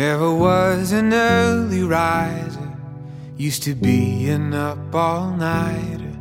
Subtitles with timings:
[0.00, 2.72] Never was an early riser,
[3.36, 6.16] used to be an up all nighter.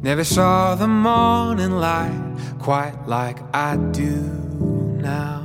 [0.00, 4.22] Never saw the morning light quite like I do
[5.02, 5.44] now.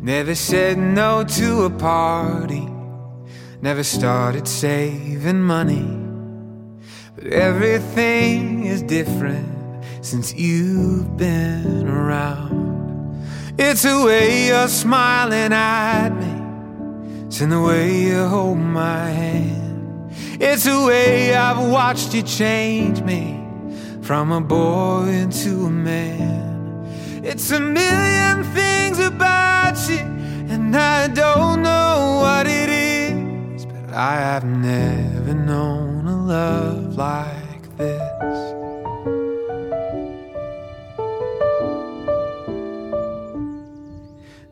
[0.00, 2.68] Never said no to a party,
[3.60, 5.88] never started saving money.
[7.16, 12.58] But everything is different since you've been around.
[13.58, 16.27] It's the way you're smiling at me.
[17.28, 20.10] It's in the way you hold my hand.
[20.40, 23.38] It's the way I've watched you change me
[24.00, 26.86] from a boy into a man.
[27.22, 29.98] It's a million things about you,
[30.48, 37.37] and I don't know what it is, but I have never known a love like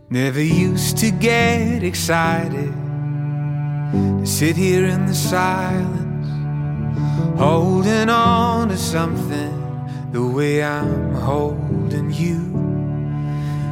[0.09, 2.73] Never used to get excited
[3.91, 6.29] to sit here in the silence,
[7.37, 9.53] holding on to something
[10.13, 12.39] the way I'm holding you.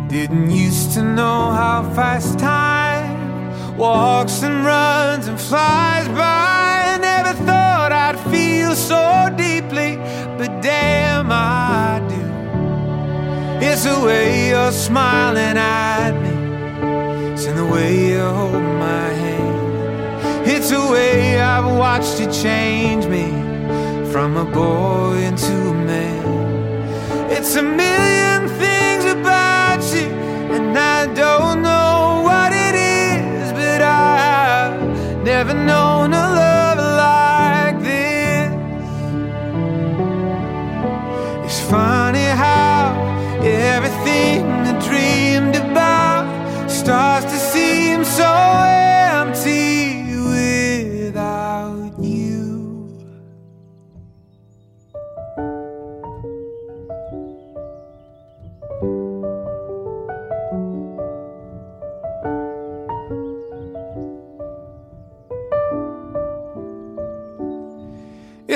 [0.09, 6.99] Didn't used to know how fast time walks and runs and flies by.
[7.01, 9.99] Never thought I'd feel so deeply,
[10.37, 12.14] but damn, I do.
[13.67, 17.33] It's the way you're smiling at me.
[17.33, 20.47] It's in the way you hold my hand.
[20.47, 23.27] It's the way I've watched you change me
[24.13, 27.31] from a boy into a man.
[27.31, 30.09] It's a million things about you,
[30.55, 36.34] and I don't know what it is, but I've never known a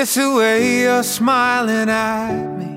[0.01, 2.71] It's the way you're smiling at me.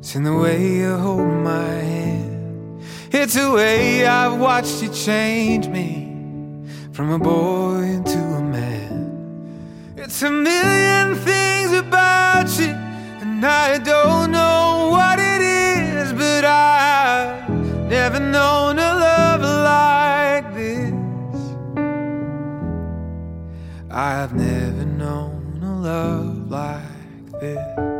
[0.00, 2.82] It's in the way you hold my hand.
[3.12, 9.62] It's the way I've watched you change me from a boy into a man.
[9.96, 12.74] It's a million things about you,
[13.22, 17.48] and I don't know what it is, but I've
[17.88, 20.94] never known a love like this.
[23.88, 24.83] I've never
[25.84, 27.93] love like this.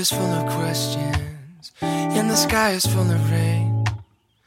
[0.00, 3.84] Is full of questions and the sky is full of rain.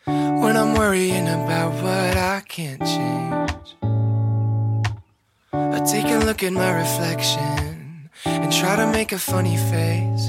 [0.05, 3.67] When I'm worrying about what I can't change.
[5.53, 10.27] I take a look at my reflection and try to make a funny face.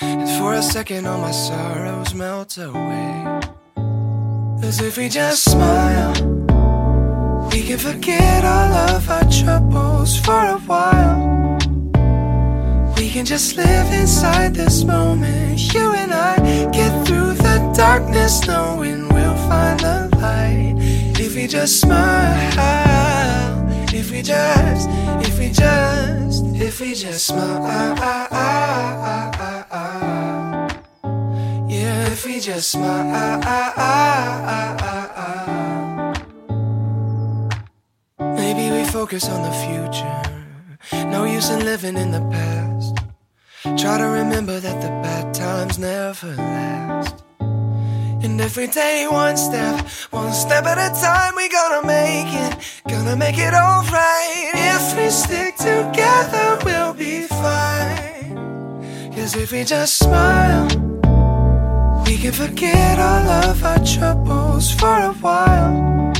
[0.00, 3.40] And for a second, all my sorrows melt away.
[4.62, 6.14] As if we just smile,
[7.52, 11.25] we can forget all of our troubles for a while.
[13.16, 15.72] Can just live inside this moment.
[15.72, 16.36] You and I
[16.70, 20.74] get through the darkness, knowing we'll find the light.
[21.18, 24.90] If we just smile, if we just,
[25.26, 27.96] if we just, if we just smile.
[31.70, 33.40] Yeah, if we just smile.
[38.18, 40.22] Maybe we focus on the future.
[41.10, 43.05] No use in living in the past.
[43.74, 47.22] Try to remember that the bad times never last.
[47.40, 52.54] And every day, one step, one step at a time, we gonna make it,
[52.88, 54.52] gonna make it alright.
[54.54, 58.36] If we stick together, we'll be fine.
[59.14, 60.68] Cause if we just smile,
[62.06, 66.12] we can forget all of our troubles for a while.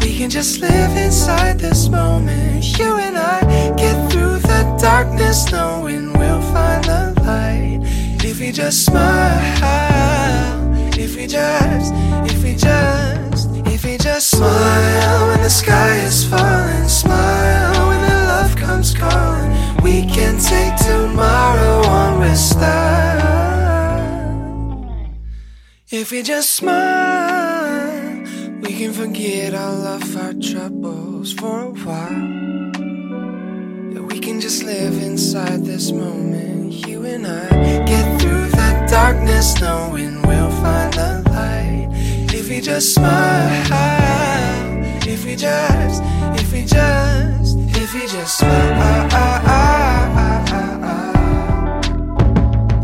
[0.00, 2.78] We can just live inside this moment.
[2.78, 3.40] You and I
[3.76, 4.15] get through
[4.86, 7.80] darkness, knowing we'll find the light.
[8.24, 9.12] If we just smile,
[10.96, 11.92] if we just,
[12.30, 18.16] if we just, if we just smile when the sky is falling, smile when the
[18.32, 19.50] love comes calling.
[19.82, 23.26] We can take tomorrow on with style.
[25.90, 28.22] If we just smile,
[28.62, 32.75] we can forget all of our troubles for a while.
[34.08, 36.72] We can just live inside this moment.
[36.86, 37.48] You and I
[37.84, 41.88] get through the darkness, knowing we'll find the light.
[42.32, 43.72] If we just smile,
[45.06, 46.02] if we just,
[46.40, 49.08] if we just, if we just smile.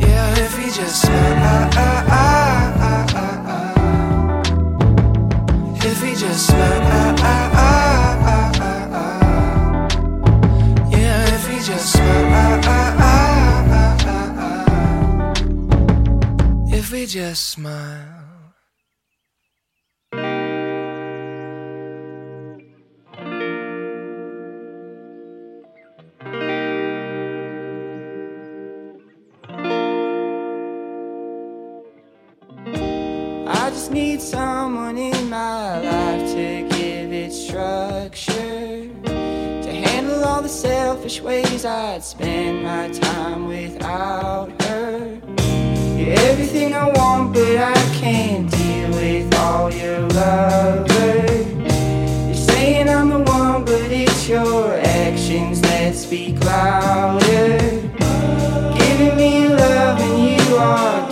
[0.00, 1.71] Yeah, if we just smile.
[5.85, 7.62] If we just smile,
[17.06, 18.54] just smile.
[33.49, 38.88] I just need someone in my life to give it structure.
[39.04, 44.62] To handle all the selfish ways I'd spend my time without.
[46.02, 51.47] You're everything I want, but I can't deal with all your lovers.
[52.26, 57.56] You're saying I'm the one, but it's your actions that speak louder.
[58.76, 61.12] Giving me love and you are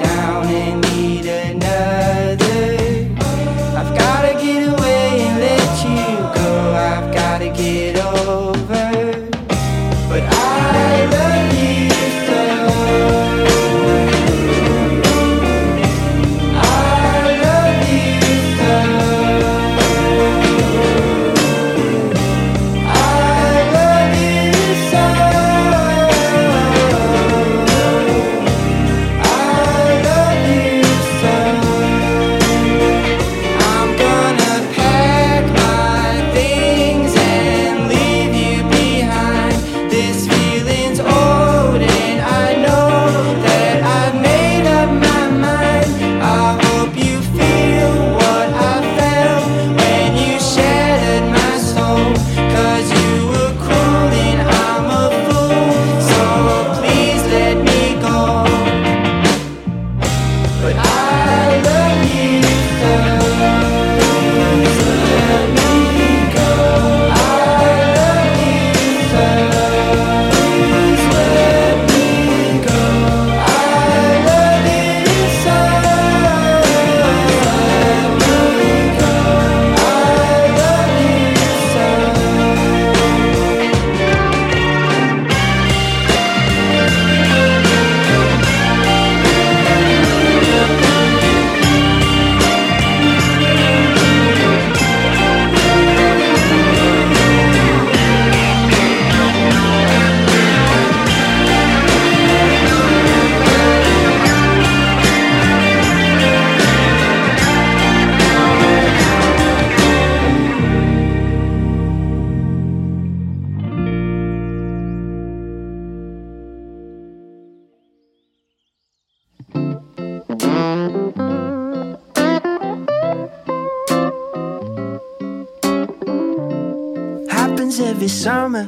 [127.80, 128.64] every summer.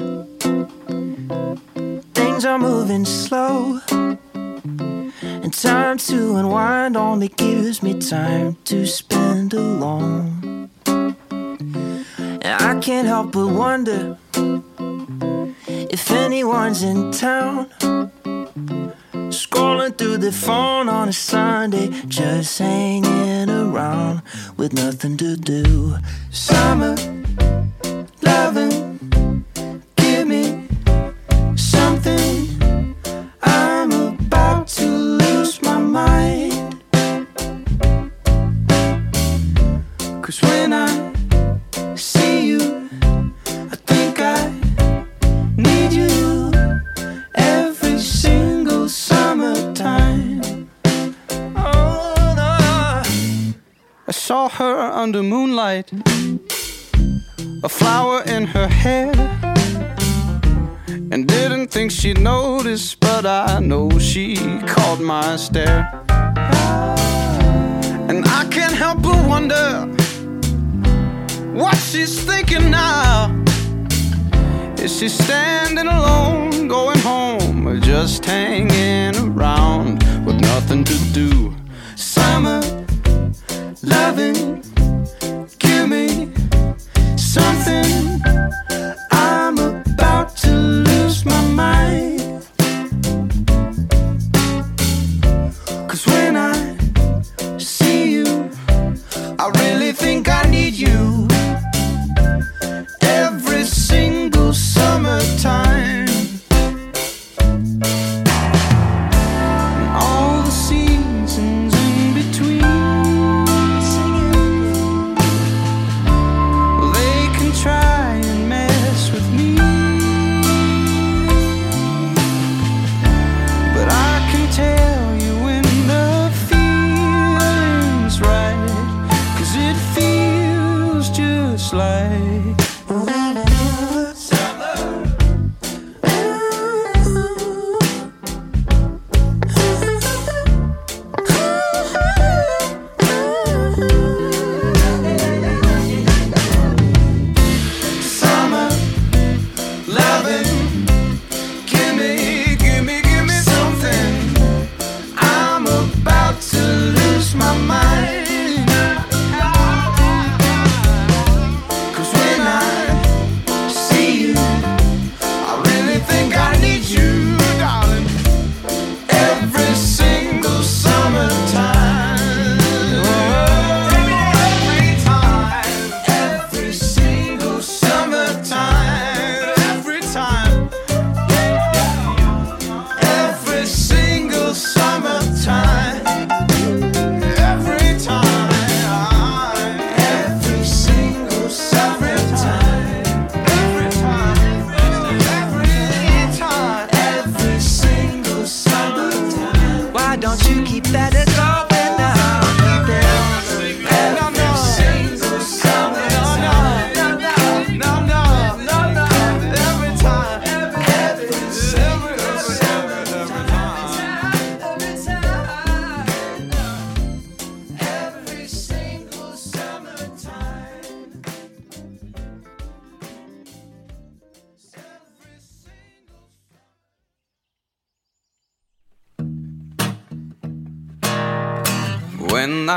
[2.15, 3.81] Things are moving slow.
[3.89, 10.71] And time to unwind only gives me time to spend alone.
[10.87, 14.19] And I can't help but wonder
[15.67, 17.71] if anyone's in town.
[19.31, 24.23] Scrolling through the phone on a Sunday, just hanging around
[24.57, 25.97] with nothing to do.
[26.31, 26.97] Summer
[28.23, 28.82] loving.
[58.53, 59.13] Her hair.
[61.11, 65.91] And didn't think she'd notice, but I know she caught my stare.
[68.09, 69.87] And I can't help but wonder
[71.53, 73.31] what she's thinking now.
[74.79, 81.55] Is she standing alone, going home, or just hanging around with nothing to do?
[81.97, 82.61] Summer
[83.83, 84.72] loving.
[95.93, 96.52] Cause when I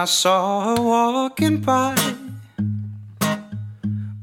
[0.06, 1.96] I saw her walking by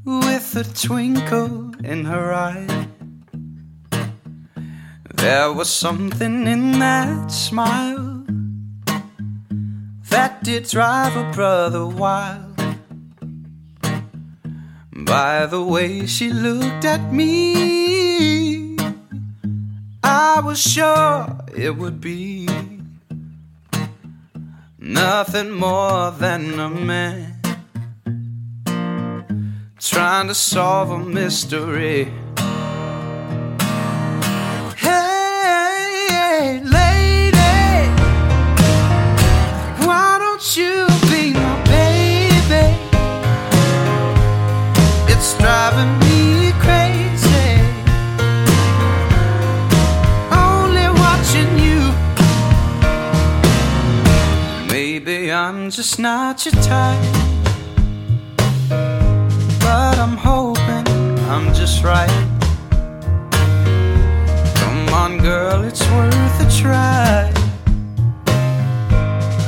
[0.05, 2.87] with a twinkle in her eye.
[5.13, 8.23] There was something in that smile
[10.09, 12.55] that did drive a brother wild.
[14.93, 18.77] By the way she looked at me,
[20.01, 22.52] I was sure it would be
[24.83, 27.39] nothing more than a man
[29.79, 32.11] trying to solve a mystery.
[55.43, 57.13] I'm just not your type.
[59.59, 60.87] But I'm hoping
[61.27, 62.09] I'm just right.
[64.55, 67.29] Come on, girl, it's worth a try.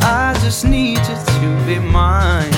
[0.01, 2.51] I just need you to be mine.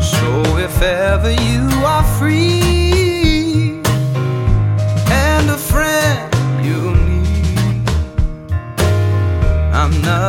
[0.00, 2.79] So if ever you are free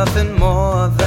[0.04, 1.01] nothing more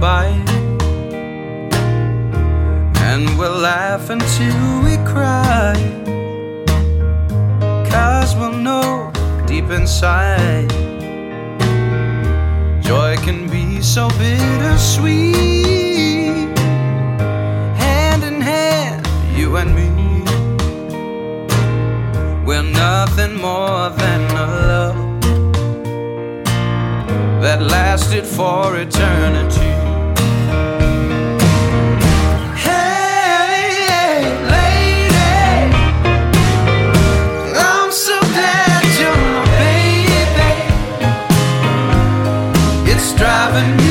[0.00, 0.26] by.
[3.10, 5.74] And we'll laugh until we cry.
[7.90, 9.12] Cause we'll know
[9.46, 10.70] deep inside.
[12.82, 15.34] Joy can be so bittersweet.
[17.84, 19.90] Hand in hand, you and me.
[22.46, 25.04] We're nothing more than a love
[27.42, 29.73] that lasted for eternity.
[43.52, 43.83] Driving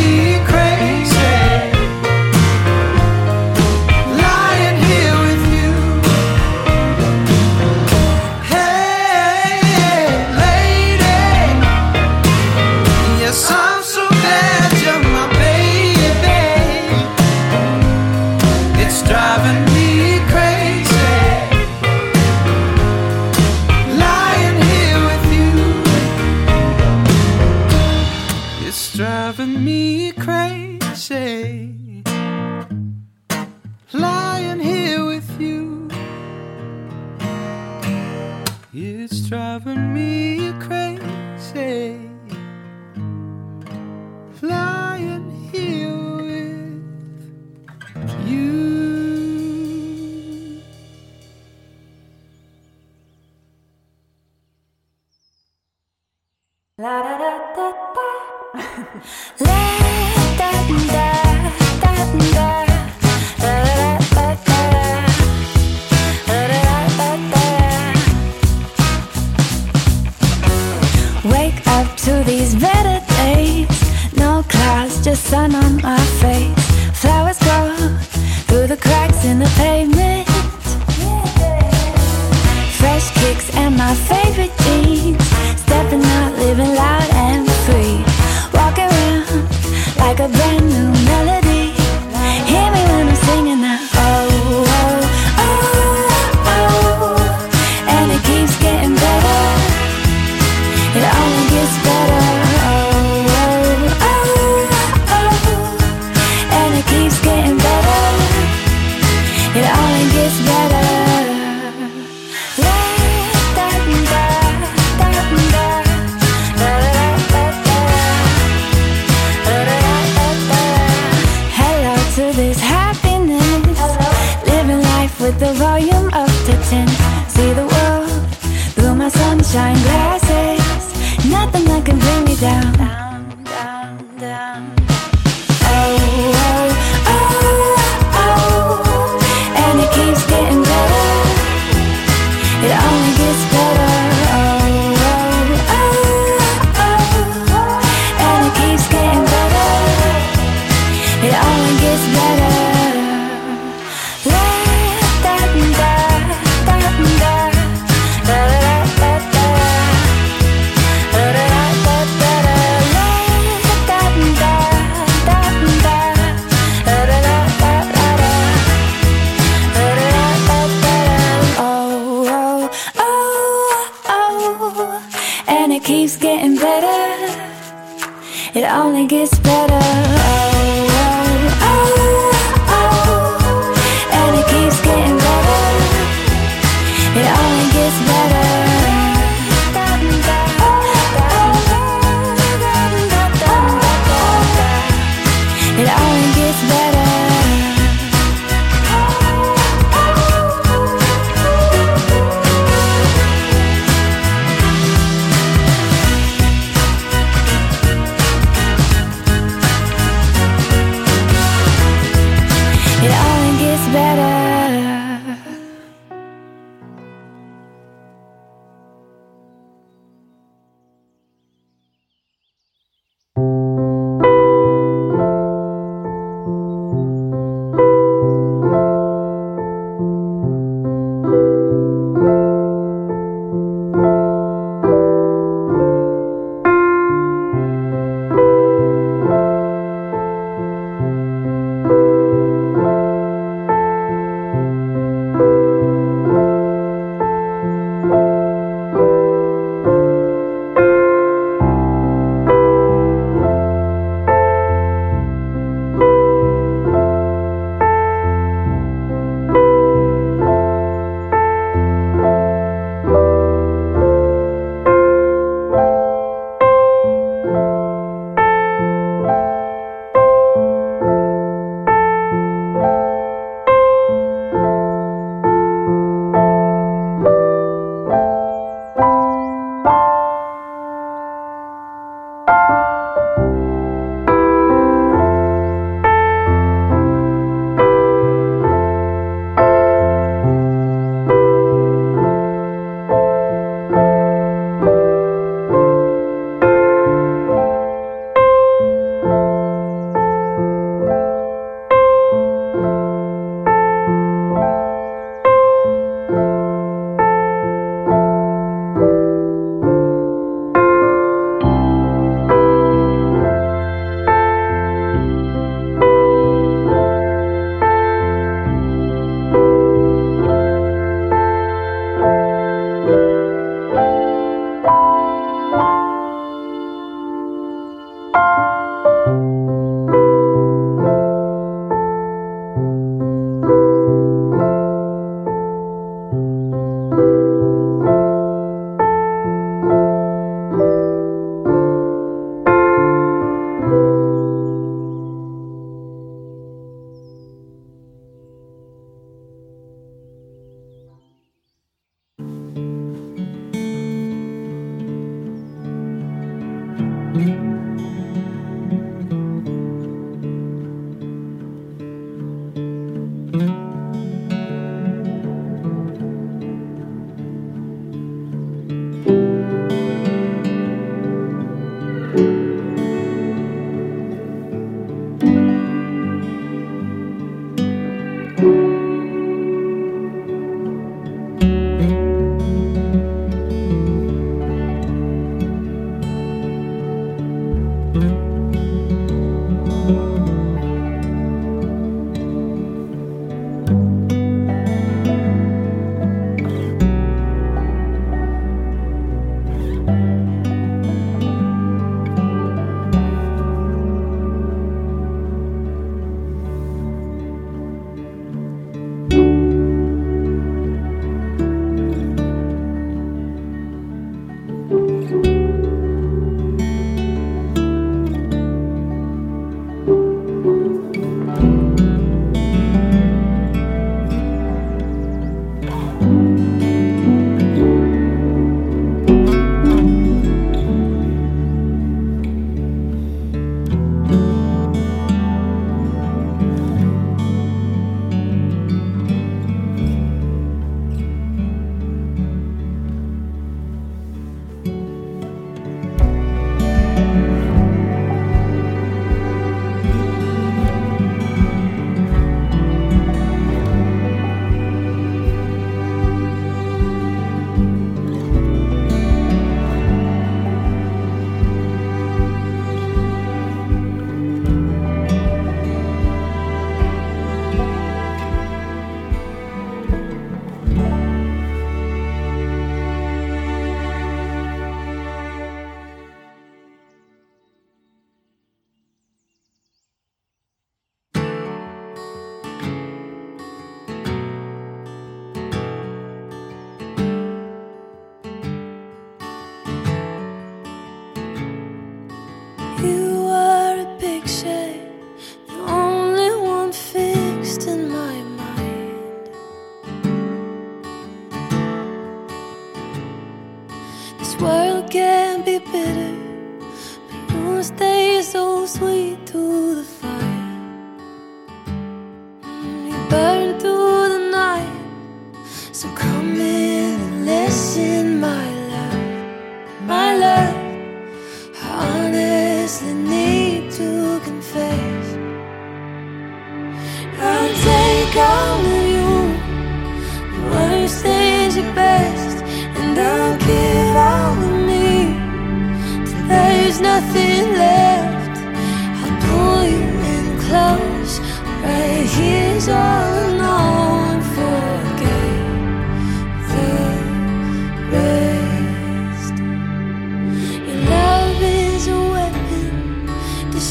[125.43, 126.12] the volume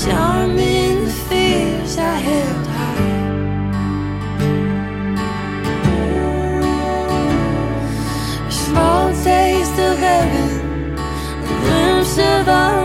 [0.05, 3.21] disarming the fears I held high.
[8.51, 12.82] Small taste of heaven, a glimpse of our.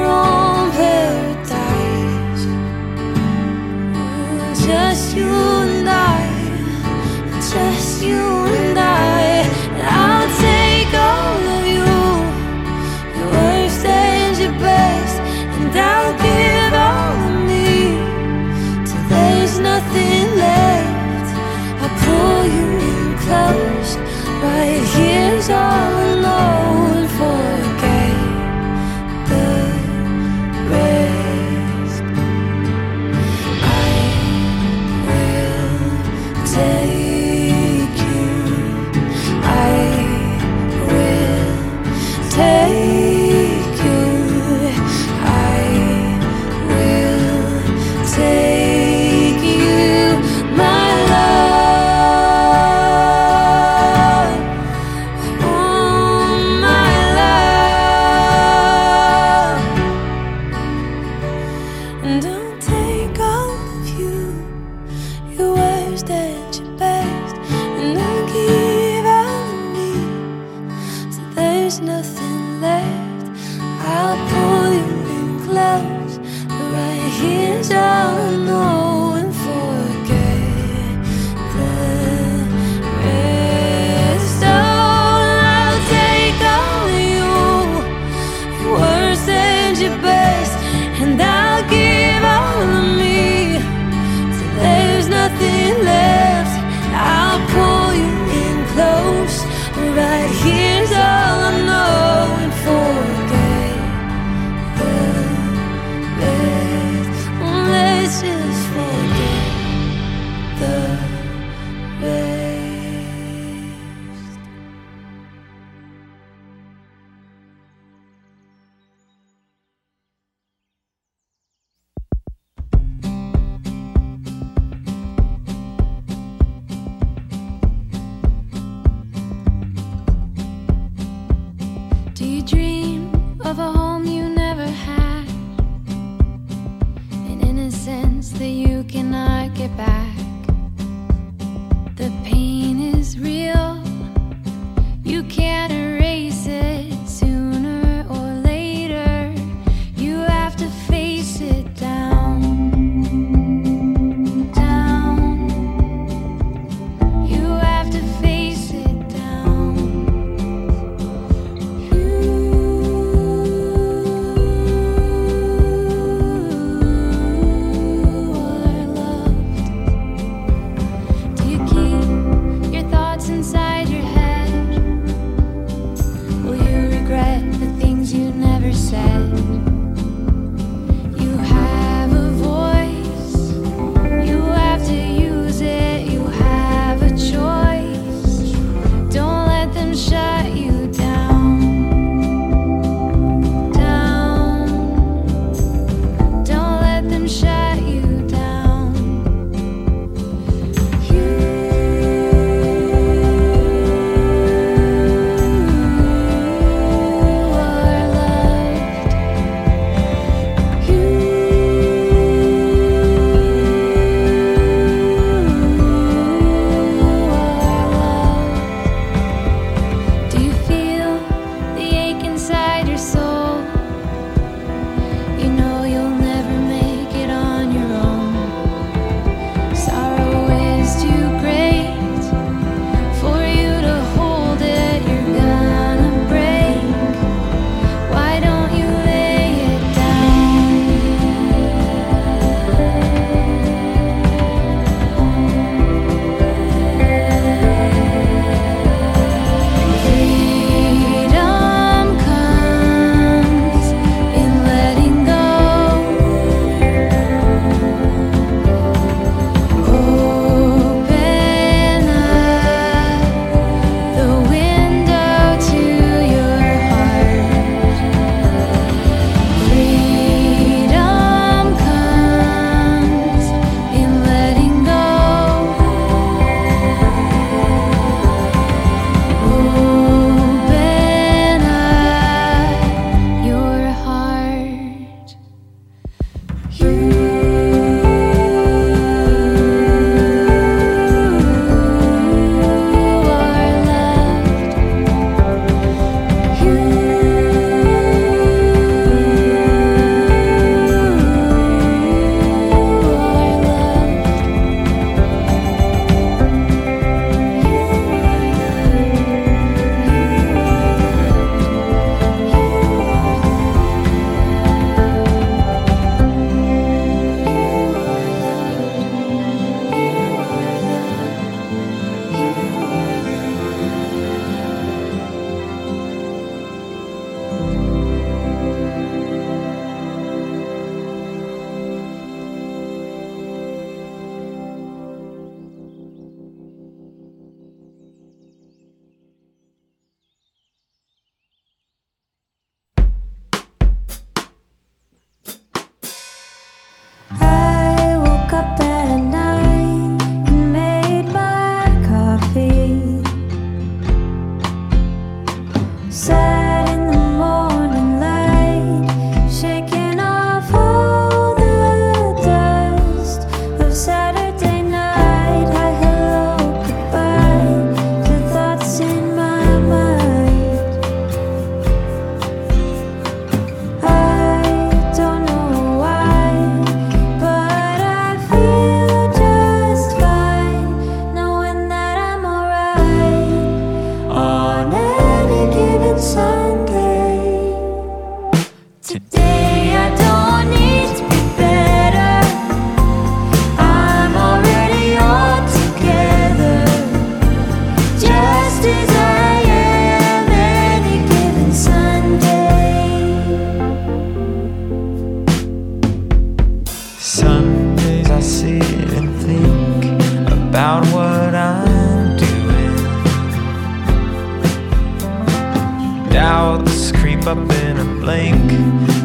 [417.47, 418.71] up in a blink,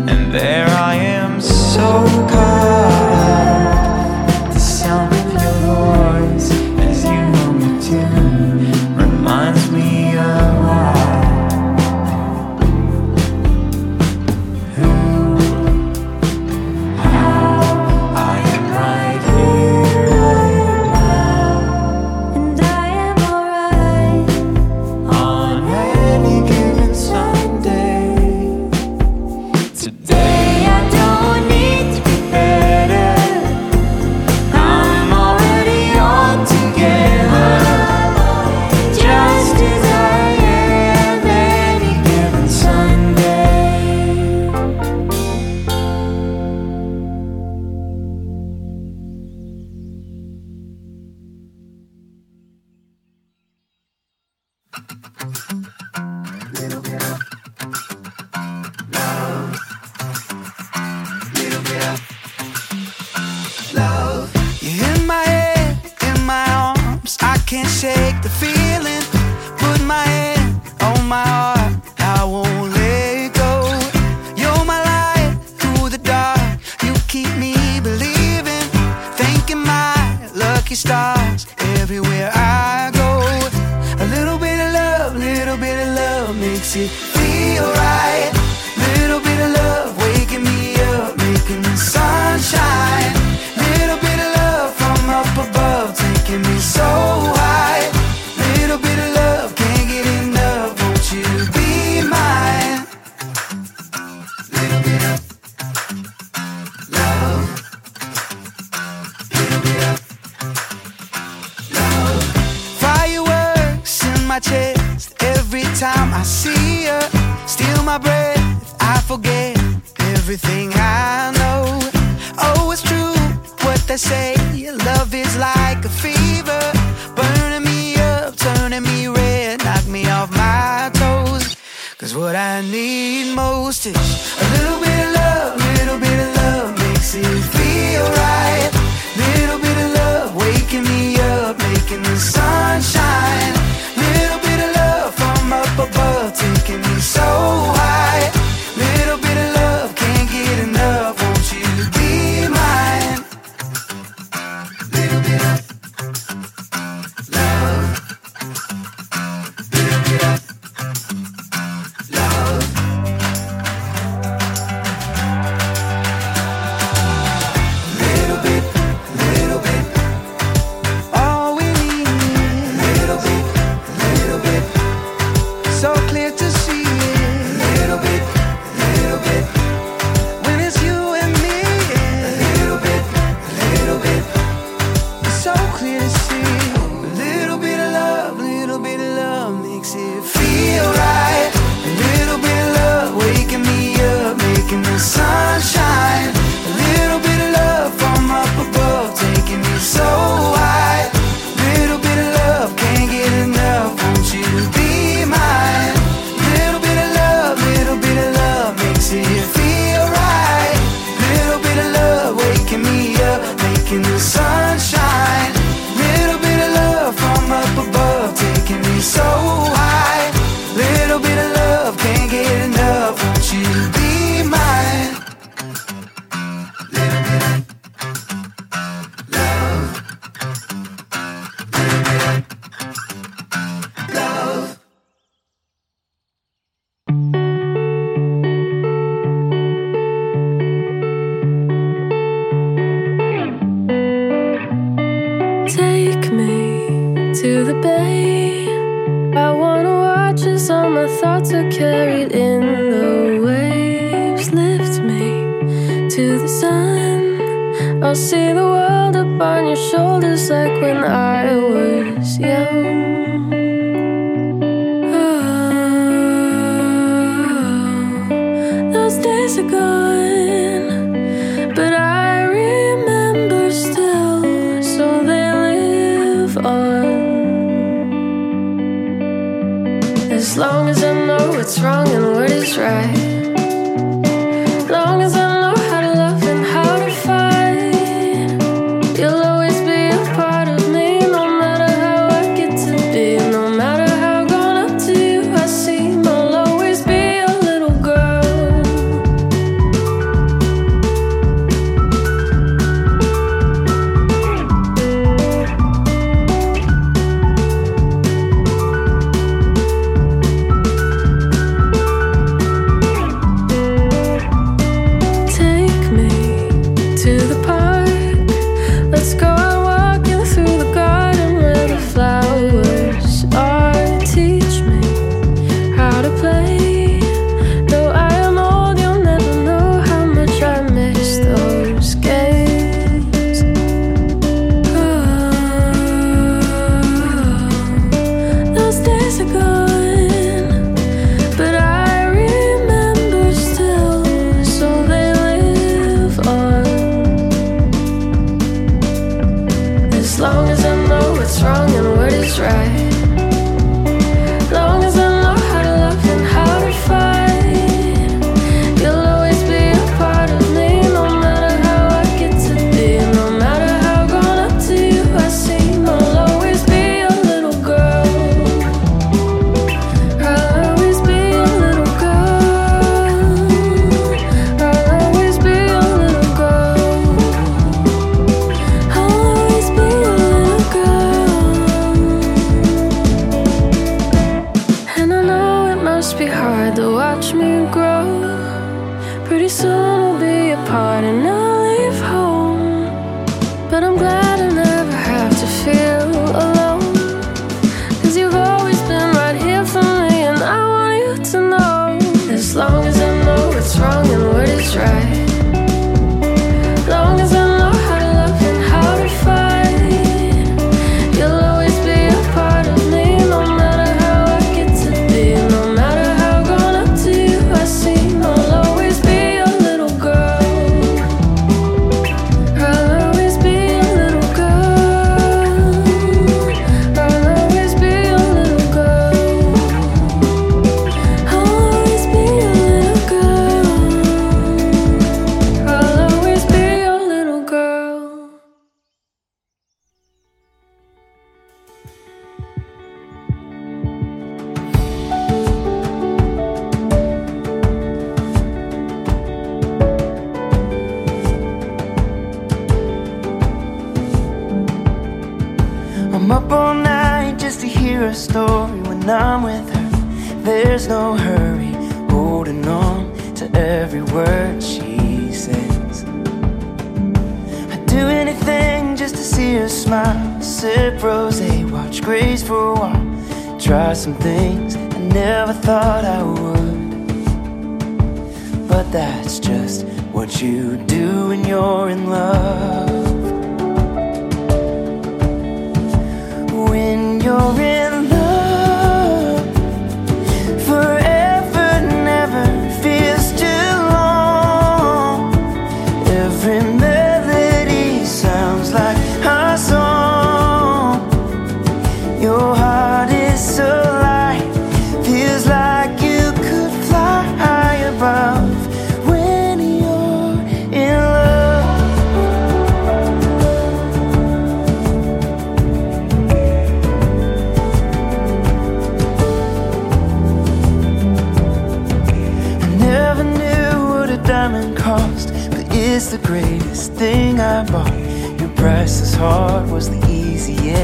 [0.08, 2.91] and there I am, so caught.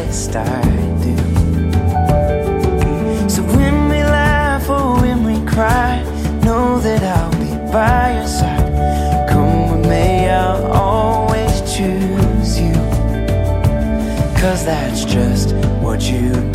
[0.09, 0.63] best I
[1.05, 1.17] do.
[3.29, 6.03] So when we laugh or when we cry,
[6.45, 9.29] know that I'll be by your side.
[9.29, 12.75] Come with me, I'll always choose you.
[14.41, 16.48] Cause that's just what you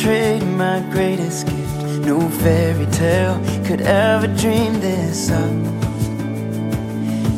[0.00, 2.06] trade my greatest gift.
[2.06, 5.50] No fairy tale could ever dream this up.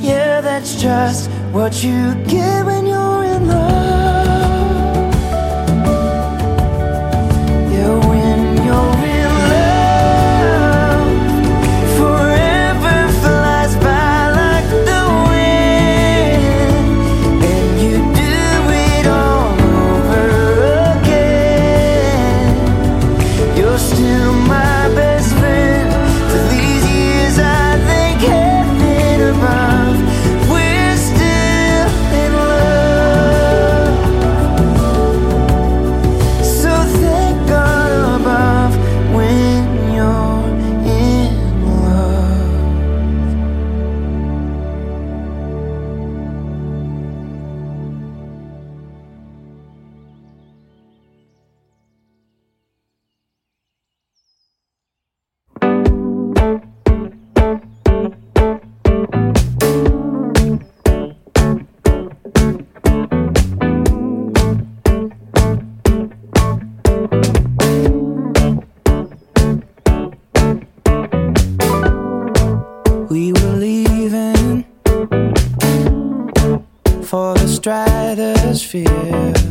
[0.00, 2.14] Yeah, that's just what you
[23.78, 25.37] still my best
[78.68, 79.47] fear.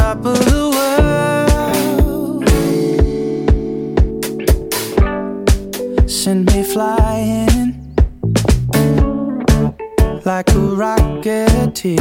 [0.00, 2.44] top of the world.
[6.10, 7.68] Send me flying
[10.24, 12.00] like a rocketeer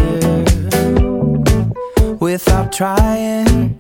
[2.20, 3.80] without trying.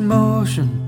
[0.00, 0.79] Motion,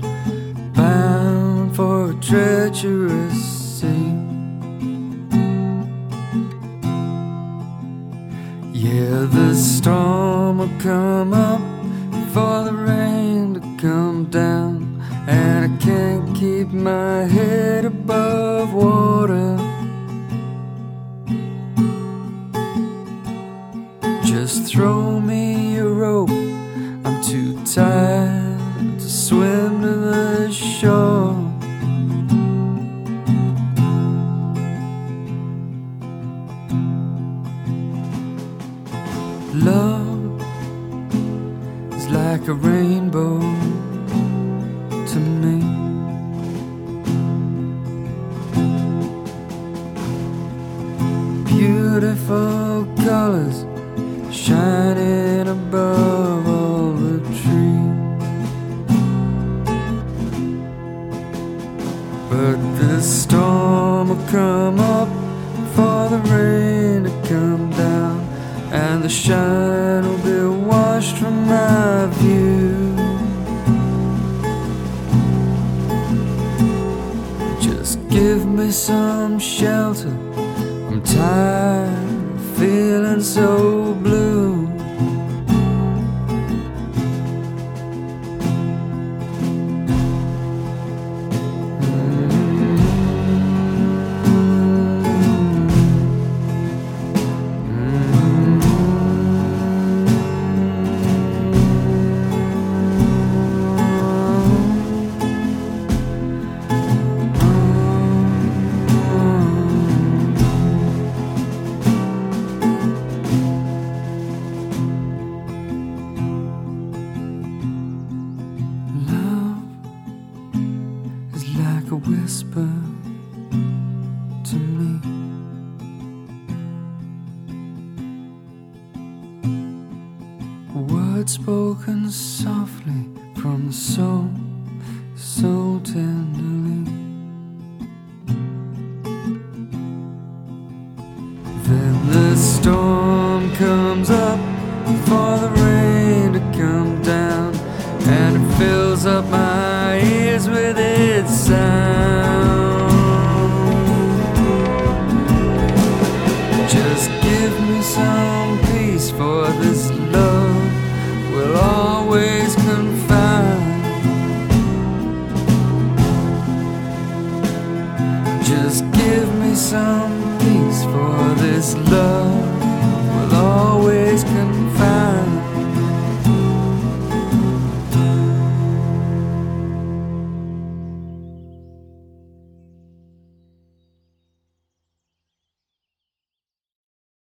[80.93, 84.22] I'm tired feeling so blue.